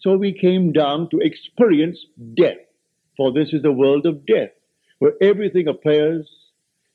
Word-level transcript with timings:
So 0.00 0.16
we 0.16 0.32
came 0.32 0.72
down 0.72 1.10
to 1.10 1.18
experience 1.18 1.98
death, 2.34 2.56
for 3.16 3.32
this 3.32 3.52
is 3.52 3.62
the 3.62 3.72
world 3.72 4.06
of 4.06 4.24
death, 4.24 4.50
where 4.98 5.12
everything 5.20 5.68
appears, 5.68 6.28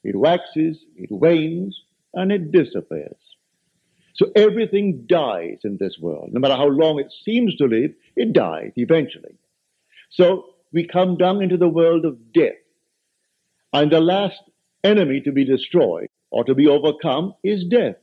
it 0.04 0.16
waxes, 0.16 0.78
it 0.96 1.12
wanes, 1.12 1.80
and 2.14 2.32
it 2.32 2.52
disappears. 2.52 3.16
So 4.16 4.32
everything 4.36 5.06
dies 5.08 5.60
in 5.64 5.78
this 5.78 5.98
world. 6.00 6.30
No 6.32 6.40
matter 6.40 6.56
how 6.56 6.68
long 6.68 7.00
it 7.00 7.14
seems 7.24 7.56
to 7.58 7.66
live, 7.66 7.94
it 8.16 8.34
dies 8.34 8.72
eventually. 8.76 9.36
So 10.10 10.46
we 10.72 10.88
come 10.88 11.18
down 11.18 11.44
into 11.44 11.58
the 11.58 11.68
world 11.68 12.06
of 12.06 12.32
death. 12.32 12.54
And 13.74 13.92
the 13.92 14.00
last 14.00 14.42
enemy 14.84 15.22
to 15.22 15.32
be 15.32 15.44
destroyed 15.44 16.08
or 16.32 16.44
to 16.46 16.56
be 16.56 16.68
overcome 16.68 17.36
is 17.44 17.66
death. 17.66 17.98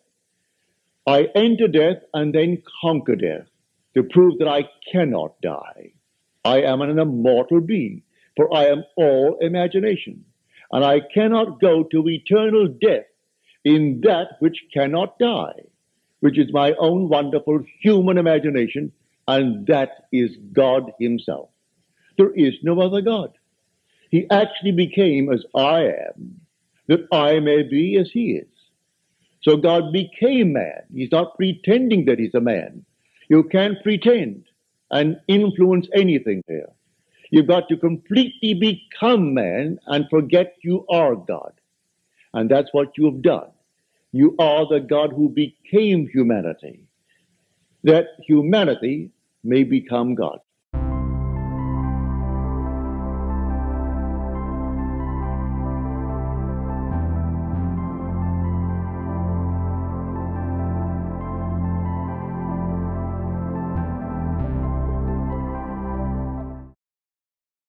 I 1.07 1.29
enter 1.35 1.67
death 1.67 2.03
and 2.13 2.33
then 2.33 2.63
conquer 2.83 3.17
death 3.17 3.47
to 3.95 4.03
prove 4.03 4.39
that 4.39 4.49
I 4.49 4.69
cannot 4.91 5.41
die. 5.41 5.93
I 6.45 6.63
am 6.63 6.81
an 6.81 6.99
immortal 6.99 7.61
being, 7.61 8.03
for 8.37 8.55
I 8.55 8.67
am 8.67 8.85
all 8.97 9.39
imagination. 9.41 10.25
And 10.71 10.85
I 10.85 11.01
cannot 11.01 11.61
go 11.61 11.85
to 11.85 12.09
eternal 12.09 12.69
death 12.69 13.05
in 13.65 14.01
that 14.03 14.37
which 14.41 14.65
cannot 14.73 15.19
die, 15.19 15.67
which 16.21 16.39
is 16.39 16.53
my 16.53 16.73
own 16.79 17.09
wonderful 17.09 17.63
human 17.81 18.19
imagination, 18.19 18.93
and 19.29 19.67
that 19.67 20.07
is 20.13 20.37
God 20.53 20.93
Himself. 20.99 21.51
There 22.17 22.33
is 22.35 22.55
no 22.63 22.81
other 22.81 23.03
God. 23.03 23.33
He 24.11 24.29
actually 24.31 24.73
became 24.73 25.33
as 25.33 25.45
I 25.55 25.85
am, 25.85 26.41
that 26.87 27.07
I 27.13 27.41
may 27.41 27.63
be 27.63 27.97
as 27.99 28.11
He 28.11 28.33
is. 28.33 28.49
So 29.43 29.57
God 29.57 29.93
became 29.93 30.53
man. 30.53 30.83
He's 30.93 31.13
not 31.13 31.37
pretending 31.37 32.07
that 32.07 32.19
He's 32.19 32.35
a 32.35 32.41
man. 32.41 32.85
You 33.33 33.45
can't 33.45 33.83
pretend 33.83 34.45
and 34.91 35.19
influence 35.27 35.89
anything 35.95 36.43
here. 36.49 36.69
You've 37.31 37.47
got 37.47 37.67
to 37.71 37.79
completely 37.79 38.53
become 38.53 39.33
man 39.33 39.79
and 39.87 40.05
forget 40.11 40.57
you 40.63 40.85
are 40.91 41.17
God. 41.17 41.55
And 42.35 42.51
that's 42.51 42.69
what 42.73 42.99
you 42.99 43.07
have 43.07 43.23
done. 43.23 43.49
You 44.13 44.37
are 44.39 44.67
the 44.69 44.81
God 44.81 45.15
who 45.15 45.31
became 45.31 46.09
humanity, 46.09 46.85
that 47.85 48.09
humanity 48.29 49.13
may 49.43 49.63
become 49.65 50.15
God. 50.15 50.41